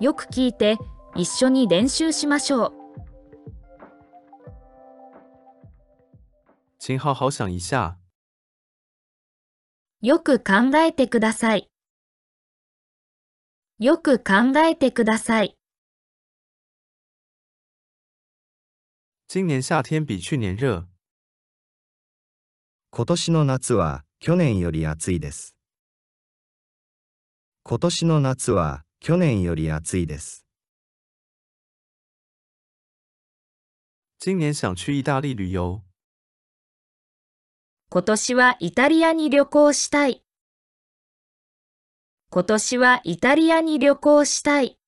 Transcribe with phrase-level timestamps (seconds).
[0.00, 0.76] よく聞いて
[1.16, 2.72] 一緒に練習しましょう。
[6.78, 7.98] 请好好想一下。
[10.00, 11.68] よく考えてください。
[13.80, 15.56] よく考えてください。
[19.28, 20.86] 今年夏天比去年热。
[22.90, 25.56] 今年の夏は去年より暑いです。
[27.64, 30.44] 今年の夏は去年より暑いです。
[34.20, 35.82] 今年想去意大利旅游。
[37.90, 40.24] 今年はイタリアに旅行したい。
[42.30, 44.78] 今年はイタリアに旅行したい。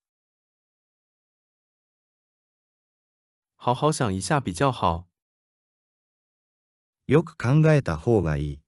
[3.56, 5.06] 好好想一下比较好。
[7.06, 8.60] よく考えた方がいい。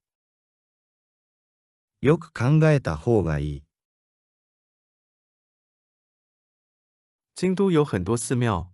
[2.01, 3.63] よく考えた方がいい。
[7.35, 8.67] 京都有很多寺庙。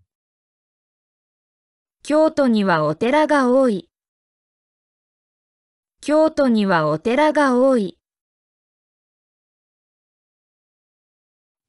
[2.03, 3.89] 京都にはお寺が多い。
[6.01, 7.97] 京都にはお寺が多い。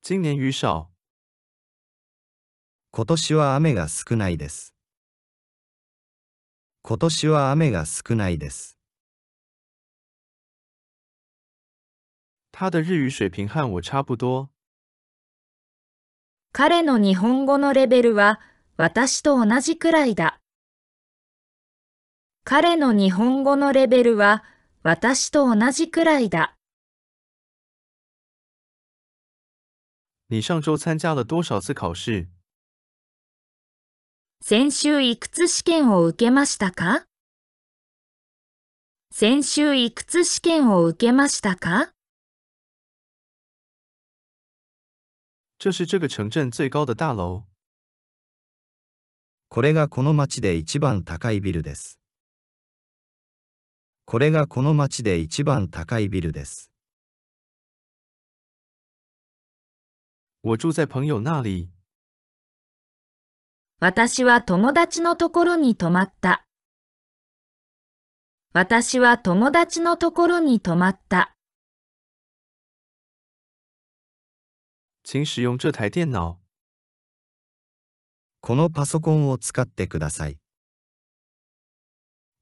[0.02, 0.90] 今年雨少。
[2.90, 4.74] 今年は雨が少ないです。
[6.82, 8.76] 今年は雨が少ないです。
[12.50, 14.50] 他的日语水平和我差不多。
[16.52, 18.40] 彼の日本語のレベルは
[18.76, 20.40] 私と同じくらいだ。
[22.44, 24.42] 彼の日本語のレベルは
[24.82, 26.56] 私と同じくらいだ。
[30.28, 32.26] 你上周参加了多少次考试？
[34.42, 37.04] 先週いくつ試験を受けましたか？
[39.12, 41.92] 先週いくつ試験を受けましたか？
[45.62, 47.44] 这是这个城镇最高的大楼。
[49.50, 52.00] これがこの町で一番高いビルです。
[54.06, 56.70] これがこの町で一番高いビルです。
[60.40, 61.68] 我住在朋友那里。
[63.80, 66.46] 私は友達のところに泊まった。
[68.54, 71.36] 私は友達のところに泊まった。
[75.12, 76.38] 请使用这台电脑。
[78.40, 80.38] このパソコンを使ってください。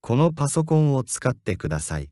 [0.03, 2.11] このパソコンを使ってください。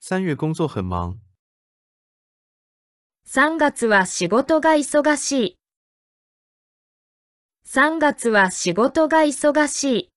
[0.00, 1.16] 三月工作很忙。
[3.24, 5.58] 3月は仕事が忙しい。
[7.68, 10.10] 3月は仕事が忙しい。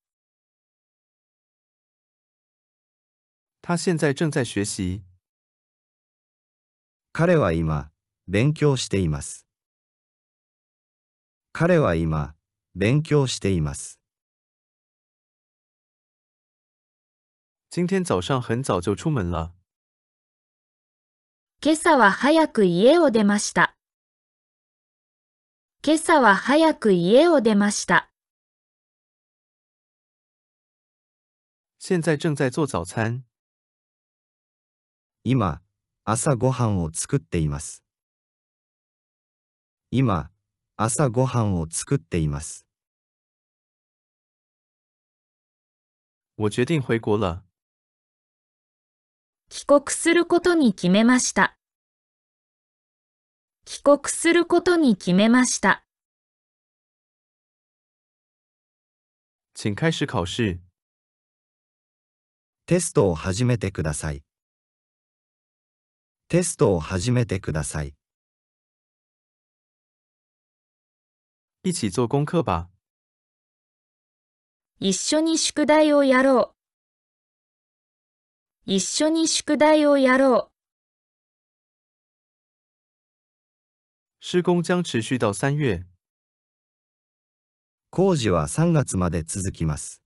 [3.62, 5.13] 他现在正在学习。
[7.16, 7.92] 彼は今、
[8.28, 9.46] 勉強しています。
[11.52, 12.34] 彼は今、
[12.74, 14.00] 勉強しています。
[17.70, 19.54] 今天早上很早就出门了。
[21.62, 23.78] 今朝は早く家を出ました。
[25.84, 28.10] 今朝は早く家を出ました。
[31.78, 33.24] 现在正在做早餐。
[35.22, 35.63] 今、
[36.06, 37.82] 朝ごはんを作っています。
[39.90, 40.30] 今、
[40.76, 42.66] 朝ごはんを作っています。
[46.36, 47.46] 我决定回国了。
[49.48, 51.56] 帰国することに決めました。
[53.64, 55.86] 帰国することに決めました。
[59.56, 60.60] 请开始考试。
[62.66, 64.22] テストを始めてください。
[66.34, 67.94] テストを始めてください。
[71.64, 72.72] 一起做功课吧。
[74.80, 76.56] 一緒に宿題をやろ
[78.66, 78.72] う。
[78.72, 80.52] 一緒に宿題をやろう。
[84.20, 85.86] 施工将持续到三月。
[87.92, 90.02] 工事は3月まで続きます。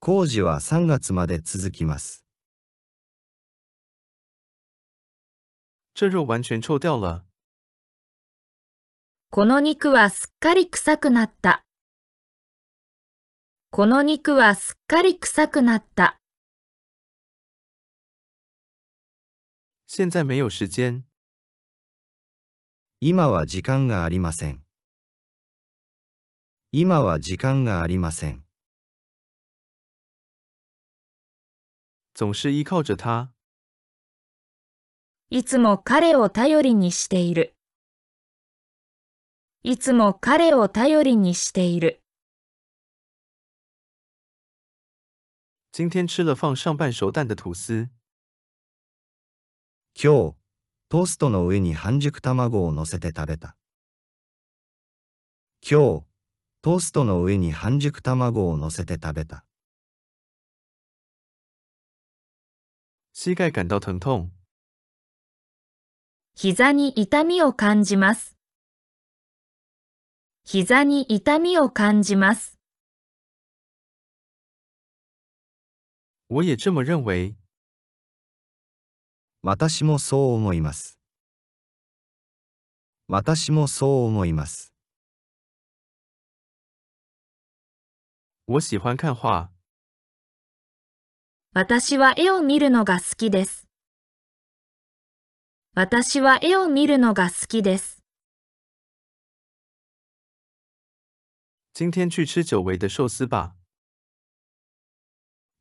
[0.00, 2.23] 工事は3月まで続きます。
[5.96, 7.24] 这肉完全臭掉了。
[9.30, 11.64] この肉はすっかり臭くなった。
[13.70, 16.18] この肉はすっかり臭くなった。
[19.86, 21.04] 现在没有时间。
[22.98, 24.64] 今は時間がありません。
[26.72, 28.42] 今は時間がありません。
[32.14, 33.33] 总是依靠着他。
[35.36, 37.56] いつも彼を頼りにしている。
[39.64, 42.04] いつも彼を頼りにしている。
[45.72, 47.88] 今天吃了放上半熟蛋的吐司。
[50.00, 50.36] 今日、
[50.88, 53.56] トーストの上に半熟卵を乗せて食べた。
[55.68, 56.04] 今日、
[56.62, 59.44] トーストの上に半熟卵を乗せて食べた。
[63.12, 64.43] 膝盖感到疼痛。
[66.36, 68.36] 膝に痛みを感じます。
[70.42, 72.58] 膝に痛みを感じます。
[76.26, 77.36] 我也这么认为。
[79.42, 80.98] 私もそう思います。
[83.06, 84.72] 私もそう思います。
[88.48, 89.50] 我喜欢看画。
[91.52, 93.68] 私は絵を見るのが好きです。
[95.76, 98.04] 私は絵を見るのが好きです。
[101.76, 103.56] 今天去吃久违的寿司吧。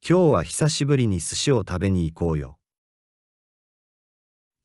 [0.07, 2.60] 今日は久しぶりに寿司を食べに行こうよ。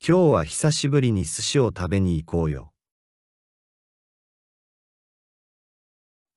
[0.07, 2.71] 今日は久しぶりに寿司を食べに行こうよ。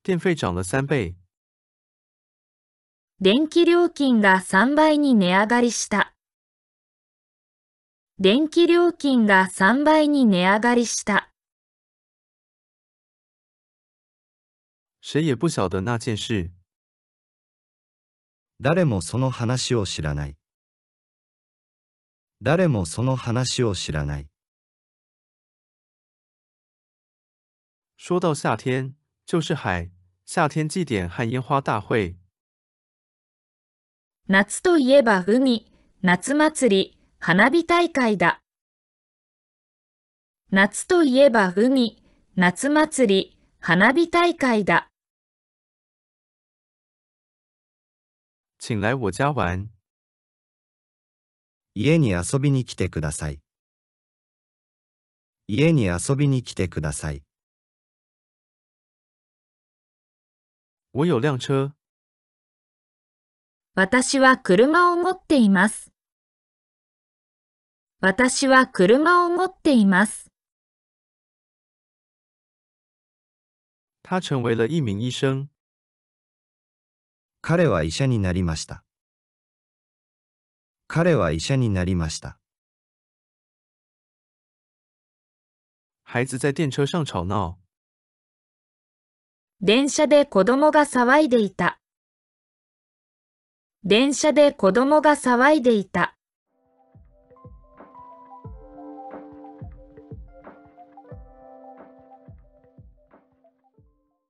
[0.03, 1.15] 电费涨了三倍。
[3.21, 6.12] 電気料金が3倍に値上がりした。
[8.25, 11.33] 電気料金が3倍に値上がりした。
[15.01, 16.53] 谁也不晓得那件事。
[18.61, 20.37] 誰もその話を知らない。
[22.41, 24.29] 誰もその話を知らない。
[27.97, 28.95] 说到夏天，
[29.27, 29.91] 就是海、
[30.25, 32.15] 夏天祭典和烟花大会。
[34.29, 35.67] 夏といえば海、
[36.03, 38.43] 夏祭り、花火大会だ。
[40.51, 42.03] 夏といえば海、
[42.35, 44.89] 夏祭り、花火大会だ。
[48.59, 49.69] 请来我家玩。
[51.75, 53.39] 家に遊びに来てください。
[55.47, 57.23] 家に遊びに来てください。
[60.93, 61.71] 我有辆车。
[63.77, 65.92] 私は車を持っています。
[68.05, 70.27] 私は車を持っています。
[74.03, 75.49] 他成为了一名医生。
[77.43, 78.83] 彼は医者になりました。
[80.89, 82.41] 彼は医者になりました。
[86.03, 87.61] 孩子在电车上吵闹。
[89.61, 91.79] 電車で子供が騒いでいた。
[93.85, 96.17] 電車で子供が騒いでいた。